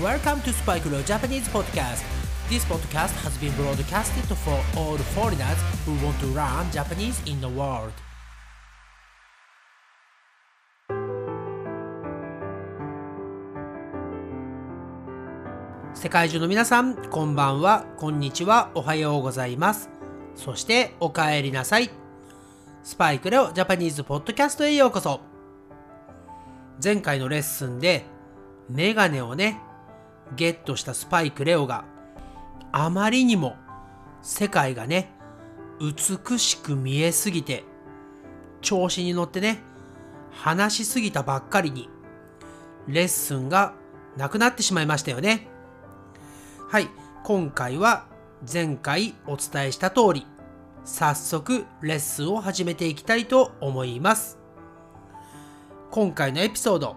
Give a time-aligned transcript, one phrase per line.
[0.00, 2.02] Welcome to Spike Leo Japanese Podcast.
[2.48, 7.46] This podcast has been broadcasted for all foreigners who want to learn Japanese in the
[7.46, 7.92] world.
[15.92, 19.90] 世界中の皆さん、こんばんは、こんにちは、おはようございます。
[20.34, 21.90] そして、お帰りなさい。
[22.82, 25.20] スパイクレオジャパニーズポッドキャストへようこそ。
[26.82, 28.06] 前回のレッスンで、
[28.70, 29.60] メガネをね、
[30.36, 31.84] ゲットしたスパイクレオが
[32.72, 33.56] あまりにも
[34.22, 35.12] 世界がね
[35.80, 37.64] 美しく見えすぎて
[38.60, 39.60] 調子に乗ってね
[40.30, 41.88] 話しすぎたばっかりに
[42.86, 43.74] レッスンが
[44.16, 45.48] なくなってしまいましたよね。
[46.68, 46.88] はい
[47.24, 48.06] 今回は
[48.50, 50.26] 前回お伝えした通り
[50.84, 54.38] 早速レッスンを始めていきたいと思います。
[55.90, 56.96] 今回のエピソード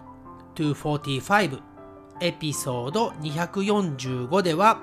[0.56, 1.75] 245
[2.22, 4.82] エピソード245では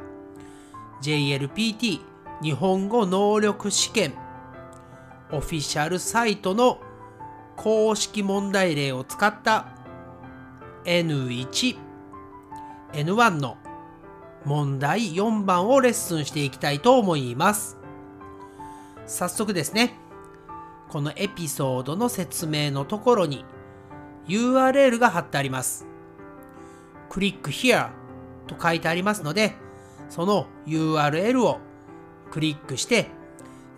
[1.02, 2.00] JLPT
[2.42, 4.14] 日本語能力試験
[5.30, 6.78] オフィシャルサイトの
[7.56, 9.66] 公式問題例を使った
[10.84, 11.76] N1、
[12.92, 13.56] N1 の
[14.44, 17.78] 問題4番をレッスンしていきたいと思います。
[19.06, 19.94] 早速ですね、
[20.88, 23.44] このエピソードの説明のところに
[24.26, 25.91] URL が貼ってあります。
[27.12, 27.90] クリック here
[28.46, 29.52] と書いてありますので、
[30.08, 31.60] その URL を
[32.30, 33.08] クリックして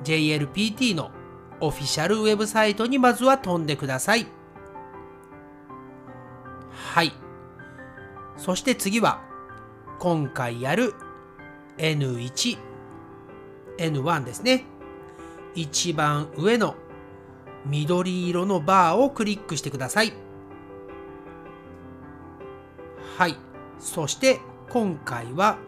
[0.05, 1.11] JLPT の
[1.59, 4.29] オフィシャルウェブサイトにまずは飛んでください。
[6.71, 7.13] はい。
[8.37, 9.21] そして次は
[9.99, 10.95] 今回やる
[11.79, 12.57] N1、
[13.79, 14.63] N1 ですね。
[15.57, 16.77] 一番上の
[17.67, 20.24] 緑色のバーをクリックしてください。
[23.17, 23.37] はい。
[23.79, 25.59] そして今回は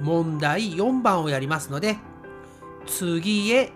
[0.00, 1.98] 問題4番をやりますので、
[2.86, 3.72] 次へ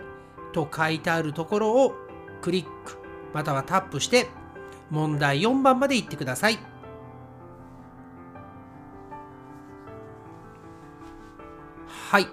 [0.53, 1.95] と書いてあるところを
[2.43, 2.99] クリック
[3.33, 4.29] またはタップして
[4.91, 6.59] 問題4番まで行ってください。
[12.11, 12.27] はい。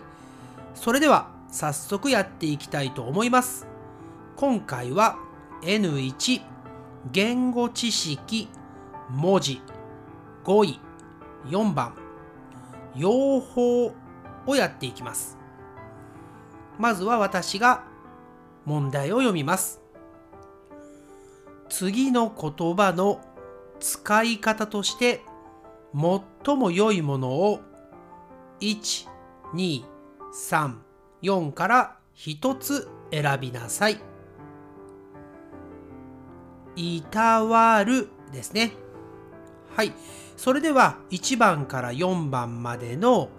[0.74, 3.68] それでは早速やっていきたいと思います。
[4.36, 5.20] 今回は
[5.62, 6.42] N1
[7.12, 8.48] 言語知識
[9.10, 9.62] 文字
[10.44, 10.80] 5位
[11.48, 11.96] 4番
[12.96, 13.94] 用法
[14.46, 15.38] をやっていきます。
[16.78, 17.84] まずは私が
[18.66, 19.82] 問題を読みます。
[21.70, 23.22] 次の言葉の
[23.80, 25.22] 使い方として
[25.94, 27.60] 最も良いものを
[28.60, 29.08] 1、
[29.54, 29.84] 2、
[30.34, 30.76] 3、
[31.22, 34.00] 4から1つ選びなさい。
[36.76, 38.74] いたわるですね。
[39.76, 39.94] はい。
[40.42, 43.30] それでは1番から4番までの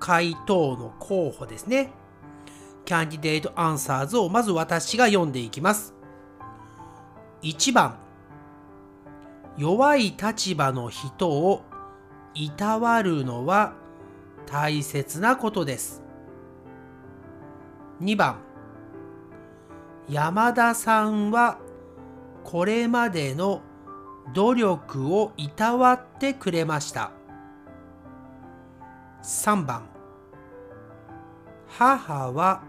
[0.00, 1.92] 回答の候補ですね。
[2.84, 5.94] キャンディデートアンサーズをまず私が読んでいきます。
[7.42, 7.96] 1番
[9.56, 11.62] 弱い立場の人を
[12.34, 13.74] いたわるのは
[14.46, 16.02] 大切なことです。
[18.02, 18.40] 2番
[20.08, 21.60] 山田さんは
[22.42, 23.62] これまでの
[24.32, 27.10] 努力をいたわってくれました。
[29.22, 29.82] 3番
[31.68, 32.62] 母は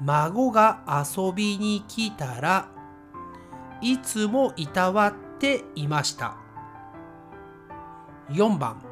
[0.00, 2.68] 孫が遊びに来たら
[3.80, 6.36] いつもいたわっていました。
[8.30, 8.82] 4番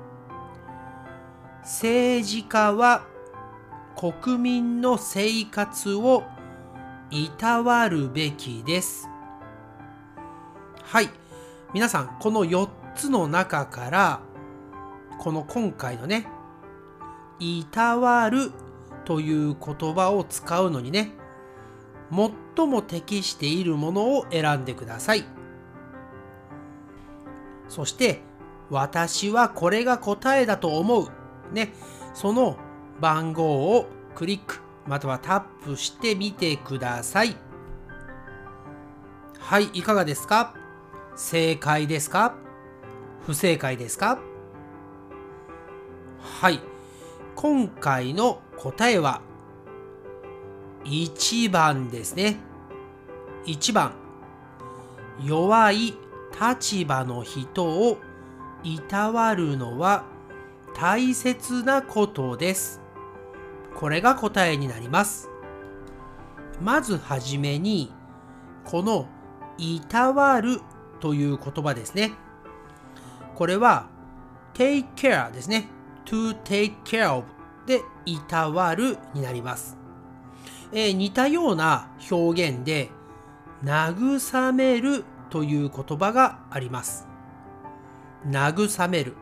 [1.62, 3.03] 政治家は
[3.97, 6.25] 国民の生活を
[7.11, 9.09] いたわるべきです。
[10.83, 11.24] はい。
[11.75, 14.21] 皆さん、この4つの中から、
[15.19, 16.29] この今回のね、
[17.41, 18.53] いたわる
[19.05, 21.11] という言葉を使うのにね、
[22.57, 25.25] 最も適しているものを選んでください。
[27.69, 28.23] そして、
[28.71, 31.09] 私はこれが答えだと思う。
[31.53, 31.73] ね、
[32.15, 32.56] その
[33.00, 37.37] 番号をクリックまたはタップしてみてください。
[39.41, 40.55] はい、いかがですか？
[41.16, 42.34] 正解ですか？
[43.26, 44.19] 不正解ですか？
[46.20, 46.61] はい。
[47.37, 49.20] 今回の答えは
[50.84, 52.37] 1番ですね。
[53.46, 53.93] 1番。
[55.22, 55.94] 弱い
[56.40, 57.99] 立場の人を
[58.62, 60.05] いたわるのは
[60.75, 62.81] 大切なことです。
[63.76, 65.28] これが答えになります。
[66.60, 67.93] まずはじめに、
[68.64, 69.06] この
[69.58, 70.60] いたわる
[71.05, 72.12] という言葉ですね。
[73.35, 73.91] これは
[74.55, 75.69] take care ですね。
[76.06, 77.27] to take care of
[77.67, 79.77] で、いたわるになります。
[80.73, 82.89] えー、似たような表現で、
[83.62, 87.06] 慰めるという言葉があります。
[88.27, 89.15] 慰める。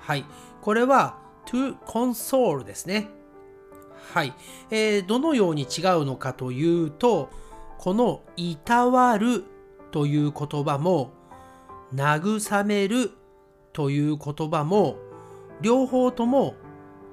[0.00, 0.24] はい。
[0.62, 1.16] これは
[1.46, 3.08] to console ですね。
[4.12, 4.34] はい。
[4.72, 7.30] えー、どのように違うのかというと、
[7.78, 9.44] このいたわる
[9.96, 11.14] という言葉も、
[11.94, 13.12] 慰める
[13.72, 14.98] という言葉も、
[15.62, 16.54] 両方とも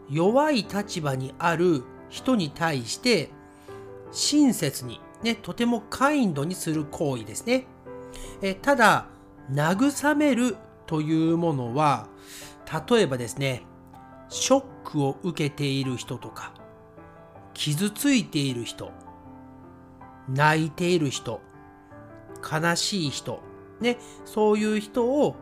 [0.09, 3.29] 弱い立場にある人に対して
[4.11, 7.67] 親切に、ね、とてもカインドにする行為ですね。
[8.41, 9.05] えただ、
[9.49, 12.09] 慰めるというものは、
[12.89, 13.63] 例えばですね、
[14.27, 16.53] ショックを受けている人とか、
[17.53, 18.91] 傷ついている人、
[20.27, 21.39] 泣いている人、
[22.43, 23.39] 悲しい人、
[23.79, 25.35] ね、そういう人を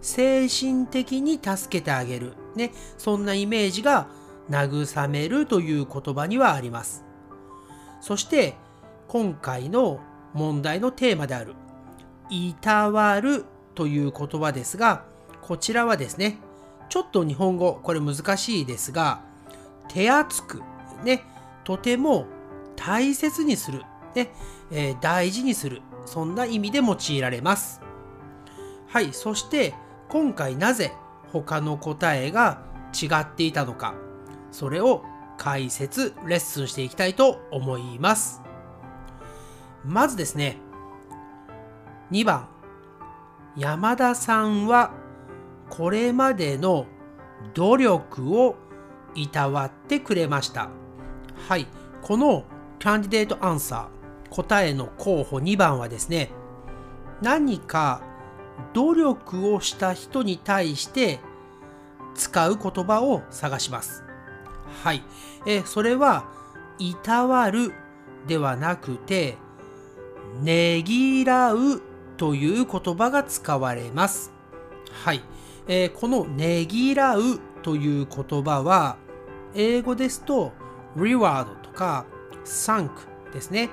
[0.00, 4.08] 精神的に助けてあげる、ね、そんなイメージが
[4.50, 7.04] 慰めるという言葉にはあります。
[8.00, 8.54] そして
[9.08, 10.00] 今回の
[10.34, 11.54] 問題のテーマである
[12.28, 13.44] いたわる
[13.74, 15.04] という言葉ですが、
[15.42, 16.38] こちらはですね、
[16.88, 19.22] ちょっと日本語、これ難しいですが、
[19.88, 20.62] 手厚く、
[21.04, 21.22] ね、
[21.64, 22.26] とても
[22.76, 23.82] 大切にする、
[24.14, 24.32] ね。
[24.70, 27.80] えー、大事にする、そんな意味で用いられます。
[28.88, 29.74] はい、そして
[30.08, 30.92] 今回なぜ
[31.32, 32.62] 他の答えが
[32.92, 33.94] 違っていたのか、
[34.52, 35.02] それを
[35.36, 38.40] 解説、レッスンしていきたいと思います。
[39.84, 40.58] まずですね、
[42.12, 42.48] 2番、
[43.56, 44.92] 山田さんは
[45.70, 46.86] これまでの
[47.54, 48.56] 努力を
[49.14, 50.68] いたわってくれました。
[51.48, 51.66] はい、
[52.02, 52.44] この
[52.78, 53.93] キャンディデートアンサー、
[54.34, 56.30] 答えの候補2番はですね、
[57.22, 58.02] 何か
[58.72, 61.20] 努力をした人に対して
[62.16, 64.02] 使う言葉を探します。
[64.82, 65.04] はい。
[65.46, 66.24] えそれは、
[66.80, 67.72] いたわる
[68.26, 69.36] ではなくて、
[70.42, 71.80] ねぎらう
[72.16, 74.32] という言葉が使われます。
[75.04, 75.22] はい。
[75.68, 78.96] えー、このねぎらうという言葉は、
[79.54, 80.52] 英語ですと
[80.96, 82.04] reward とか
[82.44, 82.90] thank
[83.32, 83.70] ですね。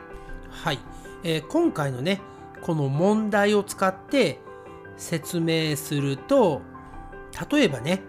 [0.52, 0.80] はい。
[1.24, 2.22] えー、今回のね、
[2.62, 4.40] この問題を使って
[4.98, 6.62] 説明すると、
[7.50, 8.02] 例えばね、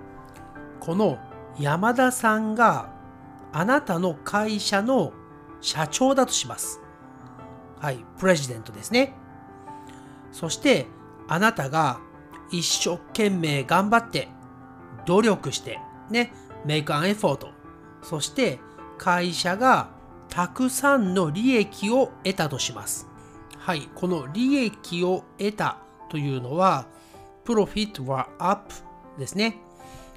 [0.81, 1.19] この
[1.59, 2.93] 山田さんが
[3.53, 5.13] あなたの会社の
[5.61, 6.81] 社長だとします。
[7.79, 9.15] はい、プレジデントですね。
[10.33, 10.87] そして
[11.29, 12.01] あなたが
[12.51, 14.29] 一生懸命頑張って
[15.07, 15.79] 努力して
[16.11, 16.33] ね、
[16.67, 17.47] make an effort
[18.03, 18.61] そして
[18.99, 19.91] 会社が
[20.33, 23.07] たくさんの利益を得たとします。
[23.59, 25.77] はい、この利益を得た
[26.09, 26.87] というのは
[27.45, 28.73] profit were up
[29.19, 29.59] ですね。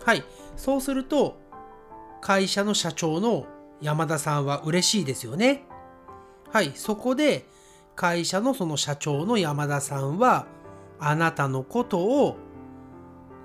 [0.06, 0.23] はい、
[0.56, 1.38] そうすると
[2.21, 3.45] 会社の社長の
[3.81, 5.63] 山田さんは嬉しいですよね。
[6.50, 7.45] はい、そこで
[7.97, 10.47] 会社のその社長の山田さんは
[10.97, 12.38] あなたのことを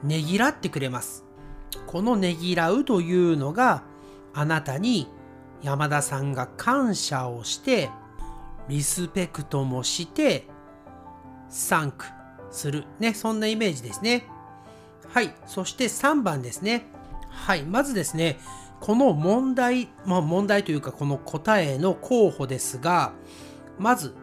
[0.05, 1.25] ねぎらってくれます。
[1.89, 3.83] このねぎらうというのが
[4.33, 5.09] あなたに
[5.63, 7.91] 山田さんが感謝をして
[8.69, 10.47] リスペクトもして
[11.49, 12.07] サンク
[12.51, 12.85] する。
[12.99, 14.27] ねそんなイメージですね。
[15.09, 16.87] はいそして3番ですね。
[17.29, 18.39] はいまずですね
[18.81, 23.13] この問題まあ問題というかこの答えの候補ですが
[23.79, 24.15] まず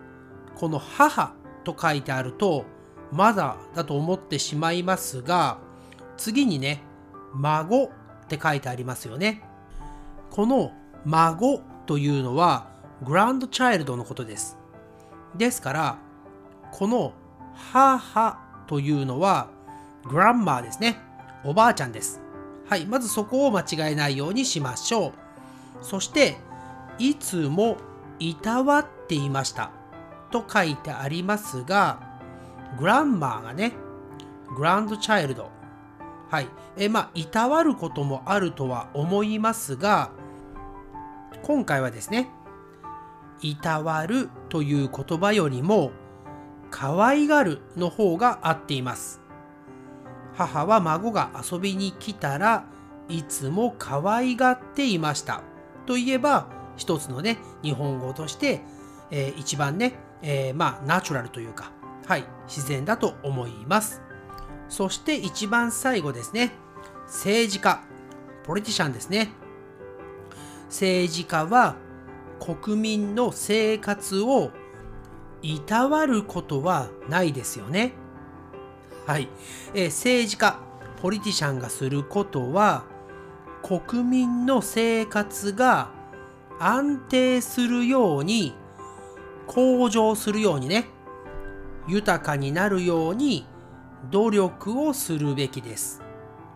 [0.55, 2.65] この母と書いてあると
[3.11, 5.59] まだだと思ってしまいますが
[6.17, 6.81] 次にね
[7.33, 7.89] 孫っ
[8.27, 9.43] て書いてありますよね。
[10.31, 10.71] この
[11.07, 12.67] 孫というのは
[13.03, 14.57] グランドチャイルドのことです
[15.35, 15.97] ですから
[16.71, 17.13] この
[17.71, 19.49] 母というのは
[20.05, 20.97] グランマーですね
[21.43, 22.21] おばあちゃんです
[22.67, 25.13] はいまずそこを間違えないようにしましょう
[25.81, 26.37] そして
[26.99, 27.77] いつも
[28.19, 29.71] いたわっていました
[30.31, 31.99] と書いてありますが、
[32.79, 33.73] グランマーがね、
[34.55, 35.49] グランドチャイルド。
[36.29, 36.47] はい。
[36.77, 40.11] え、まあ、いたわることもあるとは思いますが、
[41.47, 42.27] 今回はですね、
[43.41, 45.93] いたわるという言葉よりも、
[46.71, 49.21] 可愛がるの方が合っています。
[50.35, 52.65] 母は孫が遊びに来たら
[53.07, 55.41] いつも可愛がっていました。
[55.85, 58.59] といえば、一つのね、日本語として、
[59.09, 61.71] えー、一番ね、えー、まあ、ナチュラルというか、
[62.07, 64.01] はい、自然だと思います。
[64.67, 66.51] そして一番最後ですね、
[67.05, 67.83] 政治家、
[68.43, 69.46] ポリティシャンですね。
[70.69, 71.75] 政治家は
[72.39, 74.51] 国民の生活を
[75.41, 77.93] いたわることはないですよね。
[79.05, 79.29] はい。
[79.73, 80.59] えー、政治家、
[81.01, 82.85] ポリティシャンがすることは
[83.61, 85.91] 国民の生活が
[86.59, 88.53] 安定するように
[89.45, 90.85] 向上するようにね
[91.87, 93.45] 豊かになるように
[94.11, 96.06] 努力をするべきです。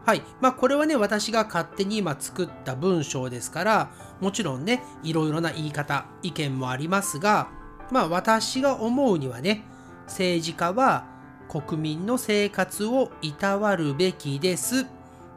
[0.05, 0.23] はい。
[0.39, 7.49] まあこれはね、私が勝手に今作った文章ですから、もちろんね、いろいろな言い方、意見もありますが、
[7.91, 9.63] まあ私が思うにはね、
[10.07, 11.05] 政治家は
[11.47, 14.87] 国民の生活をいたわるべきです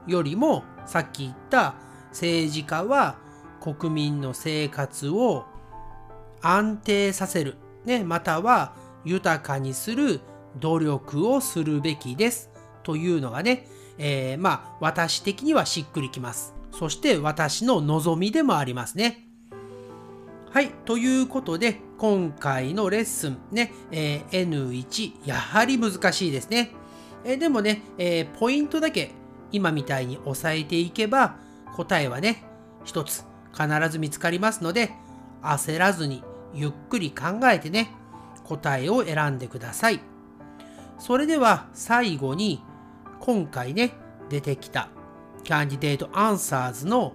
[0.06, 1.75] よりも、さっき言った
[2.11, 3.16] 政治家は
[3.61, 5.44] 国民の生活を
[6.40, 10.21] 安定させる、ね、または豊かにする
[10.59, 12.50] 努力をするべきです
[12.83, 13.66] というのがね、
[13.99, 16.55] えー、まあ私的にはしっくりきます。
[16.73, 19.29] そして私の望みでもありますね。
[20.51, 20.71] はい。
[20.85, 26.71] ということで、今回のレッスンね、えー、N1、やはり難しいですね。
[27.25, 29.13] えー、でもね、えー、ポイントだけ
[29.51, 31.37] 今みたいに押さえていけば、
[31.75, 32.45] 答えはね、
[32.85, 34.93] 一つ必ず見つかりますので、
[35.43, 36.23] 焦らずに
[36.55, 37.91] ゆっくり考えてね、
[38.45, 40.01] 答えを選んでください。
[40.99, 42.63] それでは最後に
[43.25, 43.95] 今回ね
[44.28, 44.90] 出てきた
[45.45, 47.14] キャンディデートアンサーズの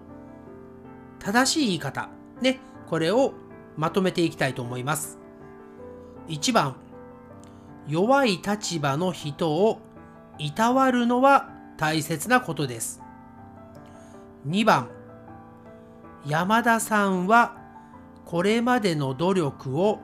[1.19, 2.09] 正しい言い方
[2.41, 3.33] ねこれを
[3.77, 5.19] まとめていきたいと思います。
[6.27, 6.77] 1番
[7.87, 9.81] 弱い立場の人を
[10.39, 13.03] いたわるのは大切なことです。
[14.47, 14.89] 2番
[16.25, 17.55] 山田さんは
[18.25, 19.99] これまでの努力を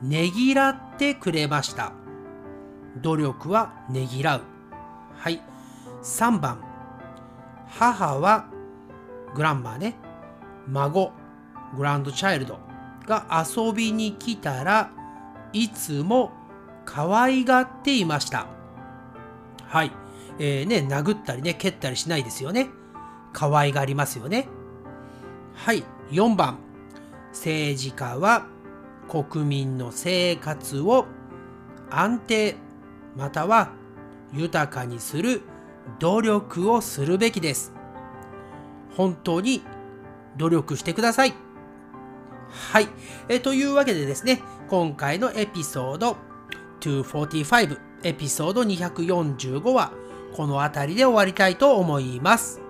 [0.00, 1.92] ねぎらってくれました。
[3.02, 4.57] 努力はねぎらう。
[5.18, 5.40] はい。
[6.02, 6.62] 3番。
[7.66, 8.46] 母は
[9.34, 9.96] グランマーね。
[10.68, 11.12] 孫、
[11.76, 12.58] グランドチャイルド
[13.06, 14.90] が遊びに来たら
[15.52, 16.32] いつも
[16.84, 18.46] 可愛がっていました。
[19.66, 19.92] はい。
[20.38, 22.68] えー、ね、殴ったりね、蹴ったりしないですよね。
[23.32, 24.48] 可愛がりますよね。
[25.54, 25.84] はい。
[26.10, 26.58] 4番。
[27.32, 28.46] 政治家は
[29.08, 31.06] 国民の生活を
[31.90, 32.56] 安定
[33.16, 33.72] または
[34.32, 35.42] 豊かにする
[35.98, 37.72] 努力をするべきです。
[38.96, 39.62] 本当に
[40.36, 41.34] 努力してください。
[42.50, 42.88] はい。
[43.28, 46.16] えというわけでですね、今回のエピソード
[46.80, 49.92] 245、エピソード245は
[50.34, 52.60] この辺りで終わりたいと思います。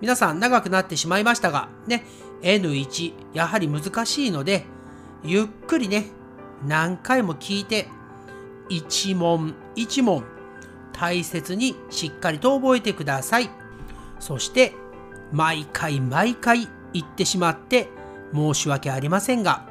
[0.00, 2.04] 皆さん長くなってしまいましたが、ね、
[2.42, 4.64] N1 やはり難しいので、
[5.24, 6.06] ゆっくりね、
[6.66, 7.88] 何回も聞いて、
[8.68, 10.24] 一問一問
[10.98, 13.48] 大切にしっかりと覚えてください。
[14.18, 14.74] そして、
[15.32, 17.88] 毎回毎回言ってしまって
[18.34, 19.64] 申し訳ありませんが、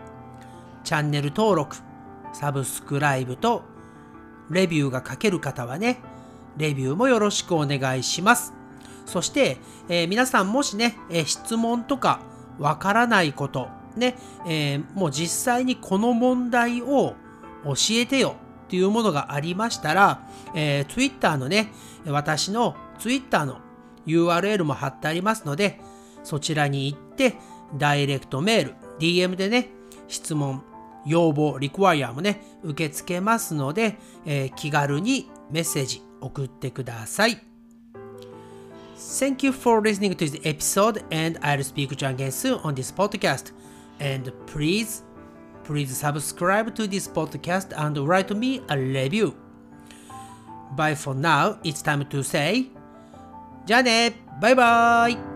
[0.84, 1.75] チャンネル登録、
[2.31, 3.63] サブスクライブと
[4.50, 6.00] レビューが書ける方はね、
[6.55, 8.53] レビューもよろしくお願いします。
[9.05, 9.57] そして、
[9.89, 12.22] えー、皆さんもしね、えー、質問とか
[12.57, 14.15] わからないこと、ね、
[14.46, 17.15] えー、もう実際にこの問題を
[17.65, 18.36] 教えてよ
[18.67, 21.71] っていうものがありましたら、えー、Twitter のね、
[22.05, 23.62] 私の Twitter の
[24.05, 25.79] URL も貼ってありますので、
[26.24, 27.36] そちらに行って、
[27.77, 29.69] ダイレクトメール、DM でね、
[30.09, 30.63] 質問、
[31.05, 37.41] 要望、リクワイアもね、受け付けますので、えー、気軽にメッセージ送ってください。
[38.97, 42.93] Thank you for listening to this episode, and I'll speak to you again soon on this
[42.93, 43.53] podcast.
[44.01, 45.06] And please,
[45.66, 49.35] please subscribe to this podcast and write me a review.
[50.76, 52.71] Bye for now, it's time to say
[53.66, 55.36] じゃあねバイバイ